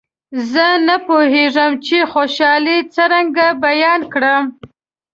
زه 0.51 0.65
نه 0.87 0.95
پوهېږم 1.07 1.71
چې 1.85 1.97
خوشالي 2.11 2.77
څرنګه 2.95 3.47
بیان 3.63 3.99
کړم. 4.13 4.43